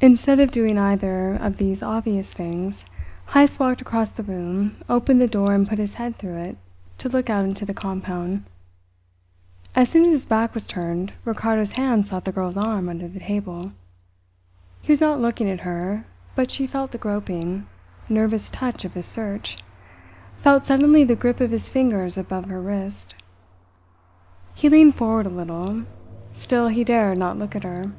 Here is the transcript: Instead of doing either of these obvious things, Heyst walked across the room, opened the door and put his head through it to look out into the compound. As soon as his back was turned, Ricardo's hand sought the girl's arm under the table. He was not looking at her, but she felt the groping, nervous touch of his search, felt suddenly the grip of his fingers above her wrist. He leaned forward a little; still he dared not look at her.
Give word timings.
Instead 0.00 0.38
of 0.38 0.52
doing 0.52 0.78
either 0.78 1.34
of 1.34 1.56
these 1.56 1.82
obvious 1.82 2.32
things, 2.32 2.84
Heyst 3.30 3.58
walked 3.58 3.80
across 3.80 4.12
the 4.12 4.22
room, 4.22 4.76
opened 4.88 5.20
the 5.20 5.26
door 5.26 5.54
and 5.54 5.68
put 5.68 5.80
his 5.80 5.94
head 5.94 6.14
through 6.14 6.36
it 6.36 6.56
to 6.98 7.08
look 7.08 7.28
out 7.28 7.44
into 7.44 7.66
the 7.66 7.74
compound. 7.74 8.44
As 9.74 9.88
soon 9.88 10.04
as 10.04 10.12
his 10.12 10.24
back 10.24 10.54
was 10.54 10.68
turned, 10.68 11.14
Ricardo's 11.24 11.72
hand 11.72 12.06
sought 12.06 12.26
the 12.26 12.30
girl's 12.30 12.56
arm 12.56 12.88
under 12.88 13.08
the 13.08 13.18
table. 13.18 13.72
He 14.82 14.92
was 14.92 15.00
not 15.00 15.20
looking 15.20 15.50
at 15.50 15.62
her, 15.62 16.04
but 16.36 16.52
she 16.52 16.68
felt 16.68 16.92
the 16.92 16.98
groping, 16.98 17.66
nervous 18.08 18.50
touch 18.50 18.84
of 18.84 18.94
his 18.94 19.06
search, 19.06 19.58
felt 20.36 20.64
suddenly 20.64 21.02
the 21.02 21.16
grip 21.16 21.40
of 21.40 21.50
his 21.50 21.68
fingers 21.68 22.16
above 22.16 22.44
her 22.44 22.62
wrist. 22.62 23.16
He 24.54 24.68
leaned 24.68 24.94
forward 24.94 25.26
a 25.26 25.28
little; 25.28 25.86
still 26.34 26.68
he 26.68 26.84
dared 26.84 27.18
not 27.18 27.36
look 27.36 27.56
at 27.56 27.64
her. 27.64 27.90